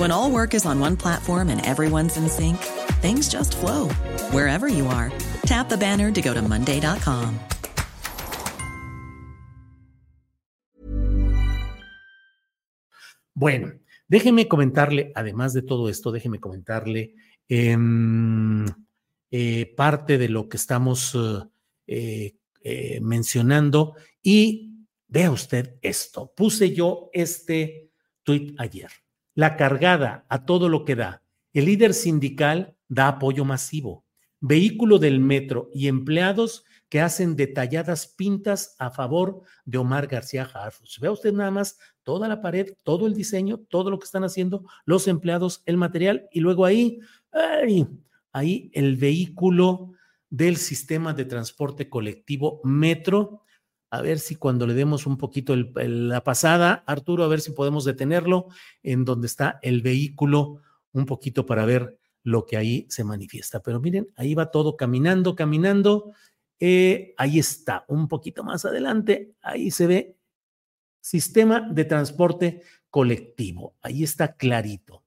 When 0.00 0.10
all 0.10 0.30
work 0.30 0.54
is 0.54 0.64
on 0.64 0.80
one 0.80 0.96
platform 0.96 1.50
and 1.50 1.60
everyone's 1.66 2.16
in 2.16 2.26
sync, 2.30 2.56
things 3.02 3.28
just 3.28 3.54
flow 3.54 3.90
wherever 4.32 4.66
you 4.66 4.86
are. 4.86 5.12
Tap 5.42 5.68
the 5.68 5.76
banner 5.76 6.10
to 6.10 6.22
go 6.22 6.32
to 6.32 6.40
Monday.com. 6.40 7.38
Bueno, 13.34 13.72
déjeme 14.08 14.48
comentarle, 14.48 15.12
además 15.14 15.52
de 15.52 15.60
todo 15.60 15.90
esto, 15.90 16.12
déjeme 16.12 16.40
comentarle 16.40 17.14
eh, 17.50 17.76
eh, 19.30 19.74
parte 19.76 20.16
de 20.16 20.30
lo 20.30 20.48
que 20.48 20.56
estamos 20.56 21.14
eh, 21.86 22.36
eh, 22.62 23.00
mencionando 23.02 23.96
y 24.22 24.86
vea 25.08 25.30
usted 25.30 25.74
esto. 25.82 26.32
Puse 26.34 26.72
yo 26.72 27.10
este 27.12 27.90
tuit 28.24 28.58
ayer. 28.58 28.90
La 29.40 29.56
cargada 29.56 30.26
a 30.28 30.44
todo 30.44 30.68
lo 30.68 30.84
que 30.84 30.96
da. 30.96 31.22
El 31.54 31.64
líder 31.64 31.94
sindical 31.94 32.76
da 32.88 33.08
apoyo 33.08 33.46
masivo. 33.46 34.04
Vehículo 34.38 34.98
del 34.98 35.18
metro 35.18 35.70
y 35.72 35.88
empleados 35.88 36.62
que 36.90 37.00
hacen 37.00 37.36
detalladas 37.36 38.06
pintas 38.06 38.76
a 38.78 38.90
favor 38.90 39.40
de 39.64 39.78
Omar 39.78 40.08
García 40.08 40.42
Harfuch. 40.42 41.00
Vea 41.00 41.10
usted 41.10 41.32
nada 41.32 41.50
más 41.50 41.78
toda 42.02 42.28
la 42.28 42.42
pared, 42.42 42.74
todo 42.82 43.06
el 43.06 43.14
diseño, 43.14 43.56
todo 43.56 43.88
lo 43.88 43.98
que 43.98 44.04
están 44.04 44.24
haciendo 44.24 44.66
los 44.84 45.08
empleados, 45.08 45.62
el 45.64 45.78
material 45.78 46.28
y 46.30 46.40
luego 46.40 46.66
ahí, 46.66 46.98
ahí, 47.32 47.88
ahí 48.32 48.70
el 48.74 48.96
vehículo 48.96 49.92
del 50.28 50.58
sistema 50.58 51.14
de 51.14 51.24
transporte 51.24 51.88
colectivo 51.88 52.60
Metro. 52.62 53.40
A 53.90 54.02
ver 54.02 54.18
si 54.20 54.36
cuando 54.36 54.66
le 54.66 54.74
demos 54.74 55.06
un 55.06 55.16
poquito 55.16 55.54
la 55.56 56.22
pasada, 56.22 56.84
Arturo, 56.86 57.24
a 57.24 57.28
ver 57.28 57.40
si 57.40 57.52
podemos 57.52 57.84
detenerlo 57.84 58.46
en 58.82 59.04
donde 59.04 59.26
está 59.26 59.58
el 59.62 59.82
vehículo, 59.82 60.60
un 60.92 61.06
poquito 61.06 61.44
para 61.44 61.64
ver 61.64 61.98
lo 62.22 62.46
que 62.46 62.56
ahí 62.56 62.86
se 62.88 63.04
manifiesta. 63.04 63.60
Pero 63.62 63.80
miren, 63.80 64.08
ahí 64.16 64.34
va 64.34 64.50
todo 64.50 64.76
caminando, 64.76 65.34
caminando. 65.34 66.12
Eh, 66.60 67.14
ahí 67.16 67.38
está, 67.38 67.84
un 67.88 68.06
poquito 68.06 68.44
más 68.44 68.64
adelante, 68.64 69.34
ahí 69.40 69.70
se 69.70 69.86
ve 69.86 70.16
sistema 71.00 71.66
de 71.72 71.84
transporte 71.84 72.62
colectivo. 72.90 73.74
Ahí 73.80 74.04
está 74.04 74.36
clarito. 74.36 75.04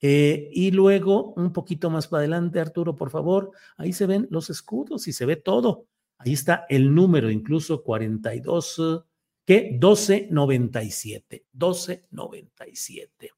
Eh, 0.00 0.48
y 0.52 0.70
luego, 0.70 1.32
un 1.34 1.52
poquito 1.52 1.90
más 1.90 2.08
para 2.08 2.20
adelante, 2.20 2.60
Arturo, 2.60 2.96
por 2.96 3.10
favor, 3.10 3.52
ahí 3.76 3.92
se 3.92 4.06
ven 4.06 4.26
los 4.30 4.50
escudos 4.50 5.06
y 5.06 5.12
se 5.12 5.26
ve 5.26 5.36
todo. 5.36 5.86
Ahí 6.24 6.32
está 6.34 6.66
el 6.68 6.94
número, 6.94 7.30
incluso 7.30 7.82
42, 7.82 9.04
¿qué? 9.44 9.70
1297, 9.72 11.46
1297. 11.52 13.30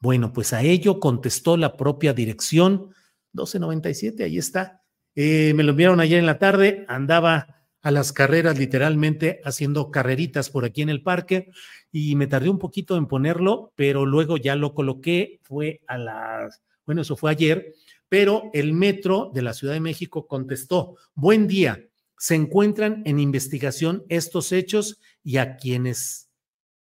Bueno, 0.00 0.32
pues 0.32 0.52
a 0.52 0.62
ello 0.62 0.98
contestó 0.98 1.56
la 1.56 1.76
propia 1.76 2.12
dirección, 2.12 2.92
1297, 3.34 4.24
ahí 4.24 4.38
está. 4.38 4.82
Eh, 5.14 5.52
me 5.54 5.62
lo 5.62 5.70
enviaron 5.70 6.00
ayer 6.00 6.18
en 6.18 6.26
la 6.26 6.38
tarde, 6.38 6.84
andaba 6.88 7.62
a 7.82 7.90
las 7.90 8.12
carreras, 8.12 8.58
literalmente 8.58 9.40
haciendo 9.44 9.90
carreritas 9.90 10.48
por 10.48 10.64
aquí 10.64 10.82
en 10.82 10.88
el 10.88 11.02
parque 11.02 11.50
y 11.90 12.16
me 12.16 12.26
tardé 12.26 12.48
un 12.48 12.58
poquito 12.58 12.96
en 12.96 13.06
ponerlo, 13.06 13.72
pero 13.76 14.06
luego 14.06 14.36
ya 14.36 14.56
lo 14.56 14.72
coloqué, 14.72 15.40
fue 15.42 15.82
a 15.86 15.98
las, 15.98 16.62
bueno, 16.86 17.02
eso 17.02 17.16
fue 17.16 17.30
ayer, 17.30 17.74
pero 18.08 18.50
el 18.52 18.72
metro 18.72 19.30
de 19.34 19.42
la 19.42 19.52
Ciudad 19.52 19.74
de 19.74 19.80
México 19.80 20.26
contestó, 20.26 20.96
buen 21.14 21.46
día, 21.46 21.80
se 22.22 22.36
encuentran 22.36 23.02
en 23.04 23.18
investigación 23.18 24.04
estos 24.08 24.52
hechos 24.52 25.00
y 25.24 25.38
a 25.38 25.56
quienes 25.56 26.30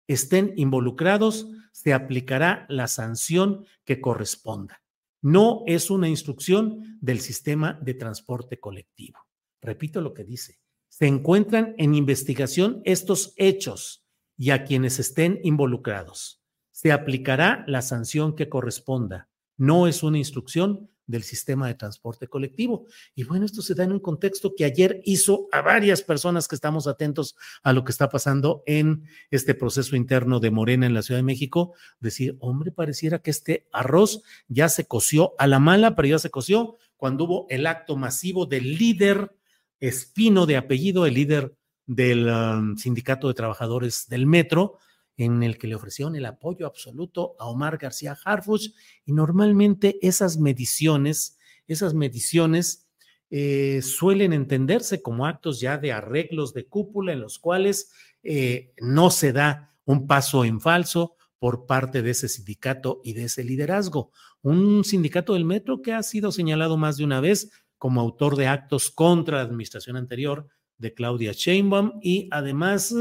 estén 0.06 0.52
involucrados 0.56 1.48
se 1.72 1.94
aplicará 1.94 2.66
la 2.68 2.88
sanción 2.88 3.64
que 3.86 4.02
corresponda. 4.02 4.82
No 5.22 5.62
es 5.66 5.88
una 5.88 6.10
instrucción 6.10 6.98
del 7.00 7.20
sistema 7.20 7.78
de 7.80 7.94
transporte 7.94 8.60
colectivo. 8.60 9.18
Repito 9.62 10.02
lo 10.02 10.12
que 10.12 10.24
dice 10.24 10.60
se 10.90 11.06
encuentran 11.06 11.74
en 11.78 11.94
investigación 11.94 12.82
estos 12.84 13.32
hechos 13.36 14.04
y 14.36 14.50
a 14.50 14.64
quienes 14.64 14.98
estén 14.98 15.40
involucrados. 15.42 16.42
Se 16.70 16.92
aplicará 16.92 17.64
la 17.66 17.80
sanción 17.80 18.36
que 18.36 18.50
corresponda. 18.50 19.30
No 19.56 19.86
es 19.86 20.02
una 20.02 20.18
instrucción 20.18 20.90
del 21.10 21.22
sistema 21.22 21.66
de 21.66 21.74
transporte 21.74 22.28
colectivo. 22.28 22.86
Y 23.14 23.24
bueno, 23.24 23.44
esto 23.44 23.62
se 23.62 23.74
da 23.74 23.84
en 23.84 23.92
un 23.92 24.00
contexto 24.00 24.54
que 24.56 24.64
ayer 24.64 25.00
hizo 25.04 25.48
a 25.52 25.60
varias 25.60 26.02
personas 26.02 26.48
que 26.48 26.54
estamos 26.54 26.86
atentos 26.86 27.36
a 27.62 27.72
lo 27.72 27.84
que 27.84 27.92
está 27.92 28.08
pasando 28.08 28.62
en 28.66 29.04
este 29.30 29.54
proceso 29.54 29.96
interno 29.96 30.40
de 30.40 30.50
Morena 30.50 30.86
en 30.86 30.94
la 30.94 31.02
Ciudad 31.02 31.18
de 31.18 31.24
México, 31.24 31.74
decir, 31.98 32.36
hombre, 32.40 32.72
pareciera 32.72 33.18
que 33.20 33.30
este 33.30 33.66
arroz 33.72 34.22
ya 34.48 34.68
se 34.68 34.86
coció 34.86 35.34
a 35.38 35.46
la 35.46 35.58
mala, 35.58 35.94
pero 35.94 36.08
ya 36.08 36.18
se 36.18 36.30
coció 36.30 36.76
cuando 36.96 37.24
hubo 37.24 37.46
el 37.50 37.66
acto 37.66 37.96
masivo 37.96 38.46
del 38.46 38.76
líder 38.76 39.32
Espino 39.80 40.44
de 40.44 40.58
apellido, 40.58 41.06
el 41.06 41.14
líder 41.14 41.54
del 41.86 42.28
um, 42.28 42.76
sindicato 42.76 43.28
de 43.28 43.34
trabajadores 43.34 44.06
del 44.08 44.26
metro, 44.26 44.76
en 45.24 45.42
el 45.42 45.58
que 45.58 45.66
le 45.66 45.74
ofrecieron 45.74 46.16
el 46.16 46.24
apoyo 46.24 46.66
absoluto 46.66 47.36
a 47.38 47.46
Omar 47.46 47.76
García 47.76 48.16
Harfuch 48.24 48.72
y 49.04 49.12
normalmente 49.12 49.98
esas 50.00 50.38
mediciones, 50.38 51.38
esas 51.66 51.92
mediciones 51.92 52.88
eh, 53.28 53.82
suelen 53.82 54.32
entenderse 54.32 55.02
como 55.02 55.26
actos 55.26 55.60
ya 55.60 55.76
de 55.76 55.92
arreglos 55.92 56.54
de 56.54 56.66
cúpula 56.66 57.12
en 57.12 57.20
los 57.20 57.38
cuales 57.38 57.92
eh, 58.22 58.72
no 58.80 59.10
se 59.10 59.34
da 59.34 59.76
un 59.84 60.06
paso 60.06 60.46
en 60.46 60.58
falso 60.58 61.16
por 61.38 61.66
parte 61.66 62.00
de 62.00 62.12
ese 62.12 62.28
sindicato 62.28 63.02
y 63.04 63.12
de 63.12 63.24
ese 63.24 63.44
liderazgo. 63.44 64.12
Un 64.40 64.84
sindicato 64.84 65.34
del 65.34 65.44
metro 65.44 65.82
que 65.82 65.92
ha 65.92 66.02
sido 66.02 66.32
señalado 66.32 66.78
más 66.78 66.96
de 66.96 67.04
una 67.04 67.20
vez 67.20 67.50
como 67.76 68.00
autor 68.00 68.36
de 68.36 68.46
actos 68.46 68.90
contra 68.90 69.36
la 69.36 69.42
administración 69.42 69.96
anterior 69.96 70.48
de 70.78 70.94
Claudia 70.94 71.32
Sheinbaum 71.32 72.00
y 72.02 72.26
además 72.30 72.94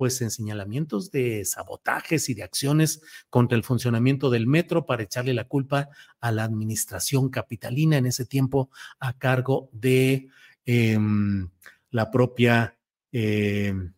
pues 0.00 0.22
en 0.22 0.30
señalamientos 0.30 1.10
de 1.10 1.44
sabotajes 1.44 2.30
y 2.30 2.34
de 2.34 2.42
acciones 2.42 3.02
contra 3.28 3.54
el 3.54 3.62
funcionamiento 3.62 4.30
del 4.30 4.46
metro 4.46 4.86
para 4.86 5.02
echarle 5.02 5.34
la 5.34 5.44
culpa 5.44 5.90
a 6.22 6.32
la 6.32 6.44
administración 6.44 7.28
capitalina 7.28 7.98
en 7.98 8.06
ese 8.06 8.24
tiempo 8.24 8.70
a 8.98 9.18
cargo 9.18 9.68
de 9.72 10.30
em, 10.64 11.50
la 11.90 12.10
propia 12.10 12.78
em, 13.12 13.92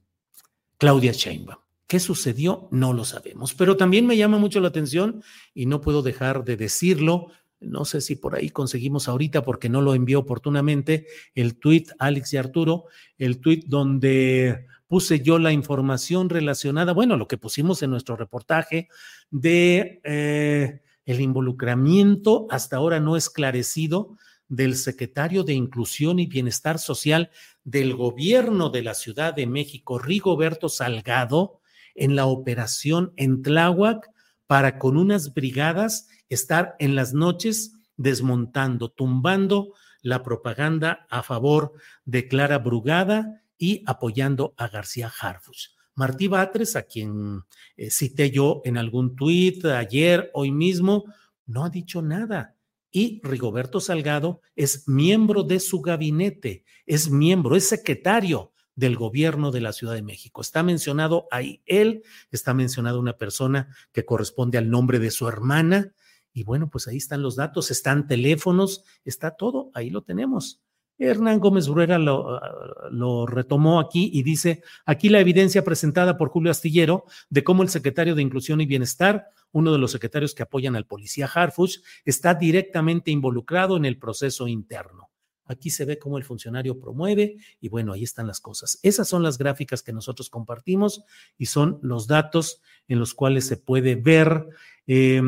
Claudia 0.76 1.12
Sheinbaum. 1.12 1.60
¿Qué 1.86 2.00
sucedió? 2.00 2.66
No 2.72 2.92
lo 2.92 3.04
sabemos, 3.04 3.54
pero 3.54 3.76
también 3.76 4.04
me 4.04 4.16
llama 4.16 4.38
mucho 4.38 4.58
la 4.58 4.68
atención 4.68 5.22
y 5.54 5.66
no 5.66 5.80
puedo 5.80 6.02
dejar 6.02 6.42
de 6.42 6.56
decirlo 6.56 7.28
no 7.60 7.84
sé 7.84 8.00
si 8.00 8.16
por 8.16 8.34
ahí 8.34 8.50
conseguimos 8.50 9.06
ahorita 9.06 9.44
porque 9.44 9.68
no 9.68 9.82
lo 9.82 9.94
envió 9.94 10.18
oportunamente, 10.18 11.06
el 11.36 11.60
tuit, 11.60 11.90
Alex 12.00 12.32
y 12.32 12.36
Arturo, 12.36 12.86
el 13.18 13.38
tuit 13.38 13.66
donde 13.66 14.66
puse 14.92 15.22
yo 15.22 15.38
la 15.38 15.52
información 15.52 16.28
relacionada, 16.28 16.92
bueno, 16.92 17.16
lo 17.16 17.26
que 17.26 17.38
pusimos 17.38 17.82
en 17.82 17.88
nuestro 17.88 18.14
reportaje 18.14 18.88
de 19.30 20.02
eh, 20.04 20.82
el 21.06 21.20
involucramiento 21.22 22.46
hasta 22.50 22.76
ahora 22.76 23.00
no 23.00 23.16
esclarecido 23.16 24.18
del 24.48 24.76
secretario 24.76 25.44
de 25.44 25.54
Inclusión 25.54 26.18
y 26.18 26.26
Bienestar 26.26 26.78
Social 26.78 27.30
del 27.64 27.96
gobierno 27.96 28.68
de 28.68 28.82
la 28.82 28.92
Ciudad 28.92 29.32
de 29.32 29.46
México, 29.46 29.98
Rigoberto 29.98 30.68
Salgado, 30.68 31.62
en 31.94 32.14
la 32.14 32.26
operación 32.26 33.14
en 33.16 33.40
Tláhuac 33.40 34.10
para 34.46 34.78
con 34.78 34.98
unas 34.98 35.32
brigadas 35.32 36.06
estar 36.28 36.76
en 36.78 36.96
las 36.96 37.14
noches 37.14 37.78
desmontando, 37.96 38.90
tumbando 38.90 39.72
la 40.02 40.22
propaganda 40.22 41.06
a 41.08 41.22
favor 41.22 41.72
de 42.04 42.28
Clara 42.28 42.58
Brugada 42.58 43.41
y 43.62 43.84
apoyando 43.86 44.54
a 44.56 44.66
García 44.66 45.08
Harfus. 45.20 45.76
Martí 45.94 46.26
Batres, 46.26 46.74
a 46.74 46.82
quien 46.82 47.42
eh, 47.76 47.92
cité 47.92 48.32
yo 48.32 48.60
en 48.64 48.76
algún 48.76 49.14
tuit 49.14 49.64
ayer, 49.66 50.32
hoy 50.34 50.50
mismo, 50.50 51.04
no 51.46 51.64
ha 51.64 51.70
dicho 51.70 52.02
nada. 52.02 52.56
Y 52.90 53.20
Rigoberto 53.22 53.78
Salgado 53.78 54.40
es 54.56 54.88
miembro 54.88 55.44
de 55.44 55.60
su 55.60 55.80
gabinete, 55.80 56.64
es 56.86 57.08
miembro, 57.08 57.54
es 57.54 57.68
secretario 57.68 58.52
del 58.74 58.96
gobierno 58.96 59.52
de 59.52 59.60
la 59.60 59.72
Ciudad 59.72 59.94
de 59.94 60.02
México. 60.02 60.40
Está 60.40 60.64
mencionado 60.64 61.28
ahí 61.30 61.62
él, 61.64 62.02
está 62.32 62.54
mencionado 62.54 62.98
una 62.98 63.16
persona 63.16 63.68
que 63.92 64.04
corresponde 64.04 64.58
al 64.58 64.70
nombre 64.70 64.98
de 64.98 65.12
su 65.12 65.28
hermana. 65.28 65.94
Y 66.32 66.42
bueno, 66.42 66.68
pues 66.68 66.88
ahí 66.88 66.96
están 66.96 67.22
los 67.22 67.36
datos, 67.36 67.70
están 67.70 68.08
teléfonos, 68.08 68.82
está 69.04 69.36
todo, 69.36 69.70
ahí 69.72 69.88
lo 69.88 70.02
tenemos. 70.02 70.60
Hernán 71.02 71.40
Gómez 71.40 71.68
Bruera 71.68 71.98
lo, 71.98 73.26
retomó 73.26 73.80
aquí 73.80 74.10
y 74.12 74.22
dice, 74.22 74.62
aquí 74.86 75.08
la 75.08 75.20
evidencia 75.20 75.64
presentada 75.64 76.16
por 76.16 76.28
Julio 76.28 76.50
Astillero 76.50 77.04
de 77.28 77.42
cómo 77.42 77.62
el 77.62 77.68
secretario 77.68 78.14
de 78.14 78.22
Inclusión 78.22 78.60
y 78.60 78.66
Bienestar, 78.66 79.28
uno 79.50 79.72
de 79.72 79.78
los 79.78 79.90
secretarios 79.90 80.34
que 80.34 80.44
apoyan 80.44 80.76
al 80.76 80.86
policía 80.86 81.26
Harfuch, 81.26 81.78
está 82.04 82.34
directamente 82.34 83.10
involucrado 83.10 83.76
en 83.76 83.84
el 83.84 83.98
proceso 83.98 84.46
interno. 84.48 85.10
Aquí 85.44 85.70
se 85.70 85.84
ve 85.84 85.98
cómo 85.98 86.18
el 86.18 86.24
funcionario 86.24 86.78
promueve 86.78 87.36
y 87.60 87.68
bueno, 87.68 87.92
ahí 87.92 88.04
están 88.04 88.26
las 88.26 88.40
cosas. 88.40 88.78
Esas 88.82 89.08
son 89.08 89.22
las 89.22 89.38
gráficas 89.38 89.82
que 89.82 89.92
nosotros 89.92 90.30
compartimos 90.30 91.04
y 91.36 91.46
son 91.46 91.78
los 91.82 92.06
datos 92.06 92.62
en 92.86 93.00
los 93.00 93.12
cuales 93.12 93.46
se 93.46 93.56
puede 93.56 93.96
ver. 93.96 94.46
Eh, 94.86 95.20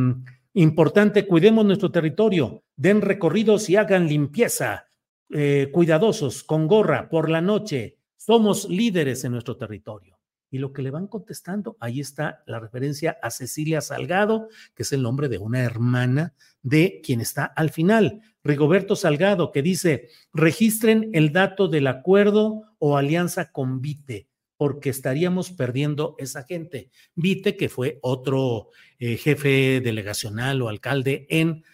importante, 0.55 1.27
cuidemos 1.27 1.67
nuestro 1.67 1.91
territorio, 1.91 2.63
den 2.77 3.01
recorridos 3.01 3.69
y 3.69 3.77
hagan 3.77 4.07
limpieza. 4.07 4.87
Eh, 5.31 5.71
cuidadosos, 5.73 6.45
con 6.45 6.67
gorra, 6.67 7.09
por 7.09 7.31
la 7.31 7.41
noche. 7.41 7.99
Somos 8.17 8.69
líderes 8.69 9.25
en 9.25 9.33
nuestro 9.33 9.57
territorio. 9.57 10.19
Y 10.51 10.59
lo 10.59 10.73
que 10.73 10.83
le 10.83 10.91
van 10.91 11.09
contestando, 11.09 11.77
ahí 11.81 11.99
está 11.99 12.45
la 12.47 12.61
referencia 12.61 13.19
a 13.23 13.31
Cecilia 13.31 13.81
Salgado, 13.81 14.49
que 14.75 14.85
es 14.85 14.93
el 14.93 15.03
nombre 15.03 15.29
de 15.29 15.39
una 15.39 15.61
hermana 15.63 16.35
de 16.63 17.01
quien 17.03 17.21
está 17.21 17.45
al 17.45 17.71
final. 17.71 18.21
Rigoberto 18.45 18.95
Salgado, 18.95 19.51
que 19.51 19.63
dice, 19.63 20.11
registren 20.33 21.11
el 21.13 21.33
dato 21.33 21.67
del 21.67 21.89
acuerdo 21.89 22.63
o 22.79 22.97
alianza 22.97 23.51
con 23.51 23.81
Vite, 23.81 24.29
porque 24.57 24.91
estaríamos 24.91 25.51
perdiendo 25.51 26.15
esa 26.19 26.45
gente. 26.45 26.91
Vite, 27.17 27.57
que 27.57 27.69
fue 27.69 27.99
otro 28.03 28.69
eh, 29.01 29.17
jefe 29.17 29.81
delegacional 29.81 30.63
o 30.63 30.69
alcalde 30.69 31.27
en 31.31 31.65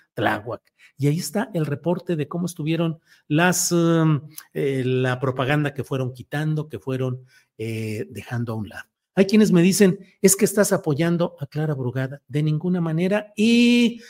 Y 0.96 1.06
ahí 1.06 1.18
está 1.18 1.50
el 1.54 1.66
reporte 1.66 2.14
de 2.14 2.28
cómo 2.28 2.46
estuvieron 2.46 3.00
las, 3.26 3.72
um, 3.72 4.28
eh, 4.52 4.82
la 4.84 5.18
propaganda 5.18 5.72
que 5.72 5.82
fueron 5.82 6.12
quitando, 6.12 6.68
que 6.68 6.78
fueron 6.78 7.24
eh, 7.58 8.06
dejando 8.10 8.52
a 8.52 8.56
un 8.56 8.68
lado. 8.68 8.88
Hay 9.14 9.26
quienes 9.26 9.50
me 9.50 9.62
dicen, 9.62 9.98
es 10.22 10.36
que 10.36 10.44
estás 10.44 10.72
apoyando 10.72 11.36
a 11.40 11.46
Clara 11.46 11.74
Brugada 11.74 12.22
de 12.28 12.42
ninguna 12.42 12.80
manera 12.80 13.32
y 13.36 14.00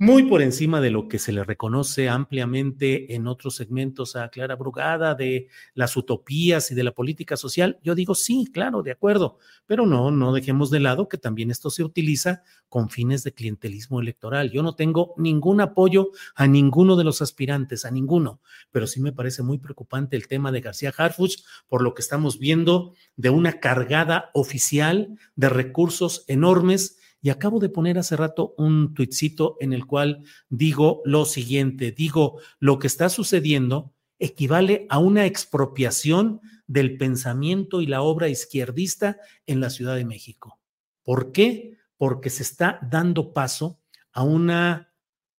muy 0.00 0.22
por 0.22 0.40
encima 0.40 0.80
de 0.80 0.88
lo 0.88 1.08
que 1.08 1.18
se 1.18 1.30
le 1.30 1.44
reconoce 1.44 2.08
ampliamente 2.08 3.14
en 3.14 3.26
otros 3.26 3.56
segmentos 3.56 4.16
a 4.16 4.30
Clara 4.30 4.56
Brugada 4.56 5.14
de 5.14 5.48
las 5.74 5.94
utopías 5.94 6.70
y 6.70 6.74
de 6.74 6.84
la 6.84 6.92
política 6.92 7.36
social. 7.36 7.78
Yo 7.82 7.94
digo, 7.94 8.14
sí, 8.14 8.48
claro, 8.50 8.82
de 8.82 8.92
acuerdo, 8.92 9.36
pero 9.66 9.84
no, 9.84 10.10
no 10.10 10.32
dejemos 10.32 10.70
de 10.70 10.80
lado 10.80 11.06
que 11.06 11.18
también 11.18 11.50
esto 11.50 11.68
se 11.68 11.84
utiliza 11.84 12.42
con 12.70 12.88
fines 12.88 13.24
de 13.24 13.34
clientelismo 13.34 14.00
electoral. 14.00 14.50
Yo 14.50 14.62
no 14.62 14.74
tengo 14.74 15.12
ningún 15.18 15.60
apoyo 15.60 16.12
a 16.34 16.46
ninguno 16.46 16.96
de 16.96 17.04
los 17.04 17.20
aspirantes, 17.20 17.84
a 17.84 17.90
ninguno, 17.90 18.40
pero 18.70 18.86
sí 18.86 19.02
me 19.02 19.12
parece 19.12 19.42
muy 19.42 19.58
preocupante 19.58 20.16
el 20.16 20.28
tema 20.28 20.50
de 20.50 20.62
García 20.62 20.94
Harfuch 20.96 21.42
por 21.68 21.82
lo 21.82 21.92
que 21.92 22.00
estamos 22.00 22.38
viendo 22.38 22.94
de 23.16 23.28
una 23.28 23.60
cargada 23.60 24.30
oficial 24.32 25.18
de 25.36 25.50
recursos 25.50 26.24
enormes 26.26 26.99
y 27.22 27.30
acabo 27.30 27.58
de 27.58 27.68
poner 27.68 27.98
hace 27.98 28.16
rato 28.16 28.54
un 28.56 28.94
tuitcito 28.94 29.56
en 29.60 29.72
el 29.72 29.86
cual 29.86 30.24
digo 30.48 31.02
lo 31.04 31.24
siguiente, 31.24 31.92
digo, 31.92 32.40
lo 32.58 32.78
que 32.78 32.86
está 32.86 33.08
sucediendo 33.08 33.92
equivale 34.18 34.86
a 34.90 34.98
una 34.98 35.26
expropiación 35.26 36.40
del 36.66 36.96
pensamiento 36.98 37.80
y 37.80 37.86
la 37.86 38.02
obra 38.02 38.28
izquierdista 38.28 39.18
en 39.46 39.60
la 39.60 39.70
Ciudad 39.70 39.96
de 39.96 40.04
México. 40.04 40.60
¿Por 41.02 41.32
qué? 41.32 41.78
Porque 41.96 42.30
se 42.30 42.42
está 42.42 42.78
dando 42.82 43.32
paso 43.32 43.80
a 44.12 44.22
una 44.22 44.90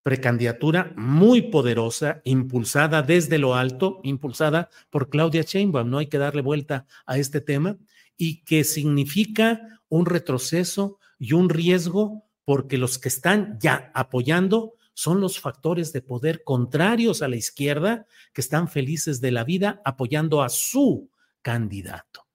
precandidatura 0.04 0.94
muy 0.96 1.44
poderosa, 1.44 2.22
impulsada 2.24 3.04
desde 3.04 3.38
lo 3.38 3.56
alto, 3.56 4.00
impulsada 4.04 4.70
por 4.90 5.10
Claudia 5.10 5.44
Sheinbaum, 5.44 5.90
no 5.90 6.00
hay 6.00 6.08
que 6.08 6.18
darle 6.18 6.42
vuelta 6.42 6.88
a 7.06 7.18
este 7.18 7.40
tema, 7.40 7.78
y 8.18 8.44
que 8.44 8.64
significa 8.64 9.62
un 9.90 10.06
retroceso, 10.06 11.00
y 11.22 11.34
un 11.34 11.50
riesgo 11.50 12.26
porque 12.46 12.80
los 12.80 12.98
que 12.98 13.08
están 13.08 13.60
ya 13.60 13.92
apoyando 13.94 14.74
son 14.96 15.22
los 15.22 15.40
factores 15.40 15.94
de 15.94 16.02
poder 16.02 16.44
contrarios 16.44 17.22
a 17.22 17.28
la 17.28 17.36
izquierda 17.36 18.08
que 18.34 18.42
están 18.42 18.68
felices 18.68 19.22
de 19.22 19.30
la 19.30 19.44
vida 19.44 19.84
apoyando 19.86 20.42
a 20.42 20.50
su 20.50 21.12
candidato. 21.44 22.26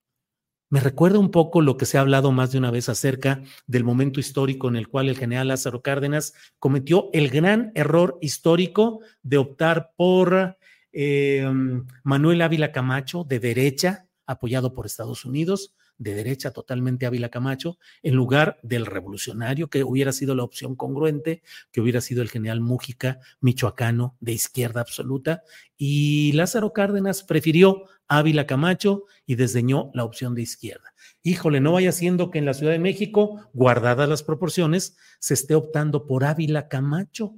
Me 0.70 0.78
recuerda 0.78 1.18
un 1.18 1.32
poco 1.32 1.62
lo 1.62 1.76
que 1.76 1.84
se 1.84 1.98
ha 1.98 2.02
hablado 2.02 2.30
más 2.30 2.52
de 2.52 2.58
una 2.58 2.70
vez 2.70 2.88
acerca 2.88 3.42
del 3.66 3.82
momento 3.82 4.20
histórico 4.20 4.68
en 4.68 4.76
el 4.76 4.86
cual 4.86 5.08
el 5.08 5.18
general 5.18 5.48
Lázaro 5.48 5.82
Cárdenas 5.82 6.34
cometió 6.60 7.10
el 7.12 7.28
gran 7.28 7.72
error 7.74 8.18
histórico 8.20 9.00
de 9.24 9.38
optar 9.38 9.94
por 9.96 10.56
eh, 10.92 11.44
Manuel 12.04 12.40
Ávila 12.40 12.70
Camacho 12.70 13.24
de 13.24 13.40
derecha, 13.40 14.05
apoyado 14.26 14.72
por 14.72 14.86
Estados 14.86 15.24
Unidos, 15.24 15.74
de 15.98 16.14
derecha 16.14 16.50
totalmente 16.50 17.06
Ávila 17.06 17.30
Camacho, 17.30 17.78
en 18.02 18.14
lugar 18.14 18.58
del 18.62 18.86
revolucionario, 18.86 19.68
que 19.68 19.84
hubiera 19.84 20.12
sido 20.12 20.34
la 20.34 20.44
opción 20.44 20.76
congruente, 20.76 21.42
que 21.72 21.80
hubiera 21.80 22.00
sido 22.00 22.22
el 22.22 22.28
general 22.28 22.60
Mújica, 22.60 23.20
michoacano, 23.40 24.16
de 24.20 24.32
izquierda 24.32 24.80
absoluta, 24.80 25.42
y 25.76 26.32
Lázaro 26.32 26.72
Cárdenas 26.72 27.22
prefirió 27.22 27.84
Ávila 28.08 28.46
Camacho 28.46 29.04
y 29.24 29.34
desdeñó 29.36 29.90
la 29.94 30.04
opción 30.04 30.34
de 30.34 30.42
izquierda. 30.42 30.94
Híjole, 31.22 31.60
no 31.60 31.72
vaya 31.72 31.92
siendo 31.92 32.30
que 32.30 32.38
en 32.38 32.44
la 32.46 32.54
Ciudad 32.54 32.72
de 32.72 32.78
México, 32.78 33.48
guardadas 33.52 34.08
las 34.08 34.22
proporciones, 34.22 34.96
se 35.18 35.34
esté 35.34 35.54
optando 35.54 36.06
por 36.06 36.24
Ávila 36.24 36.68
Camacho 36.68 37.34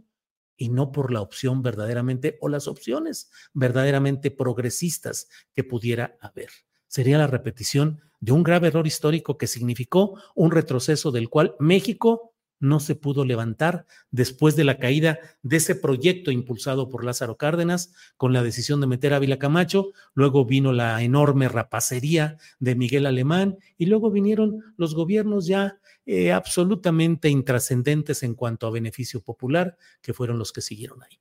y 0.56 0.69
no 0.69 0.92
por 0.92 1.12
la 1.12 1.23
opción 1.23 1.62
verdaderamente 1.62 2.37
o 2.40 2.49
las 2.49 2.66
opciones 2.66 3.30
verdaderamente 3.54 4.30
progresistas 4.30 5.28
que 5.54 5.64
pudiera 5.64 6.18
haber. 6.21 6.50
Sería 6.88 7.18
la 7.18 7.26
repetición 7.26 8.00
de 8.21 8.33
un 8.33 8.42
grave 8.42 8.68
error 8.68 8.87
histórico 8.87 9.38
que 9.38 9.47
significó 9.47 10.21
un 10.35 10.50
retroceso 10.50 11.12
del 11.12 11.28
cual 11.28 11.54
México 11.61 12.35
no 12.61 12.80
se 12.80 12.97
pudo 12.97 13.25
levantar 13.25 13.87
después 14.11 14.57
de 14.57 14.64
la 14.64 14.78
caída 14.78 15.18
de 15.42 15.59
ese 15.59 15.75
proyecto 15.76 16.30
impulsado 16.30 16.88
por 16.88 17.04
Lázaro 17.04 17.37
Cárdenas 17.37 17.92
con 18.16 18.33
la 18.33 18.42
decisión 18.42 18.80
de 18.80 18.88
meter 18.88 19.12
a 19.12 19.16
Ávila 19.16 19.38
Camacho, 19.38 19.92
luego 20.14 20.45
vino 20.45 20.73
la 20.73 21.00
enorme 21.02 21.49
rapacería 21.49 22.37
de 22.59 22.75
Miguel 22.75 23.07
Alemán 23.07 23.59
y 23.76 23.87
luego 23.87 24.11
vinieron 24.11 24.75
los 24.76 24.95
gobiernos 24.95 25.47
ya 25.47 25.78
eh, 26.07 26.33
absolutamente 26.33 27.28
intrascendentes 27.28 28.23
en 28.23 28.35
cuanto 28.35 28.66
a 28.66 28.71
beneficio 28.71 29.21
popular, 29.21 29.76
que 30.00 30.14
fueron 30.14 30.38
los 30.38 30.52
que 30.52 30.62
siguieron 30.62 31.02
ahí. 31.02 31.21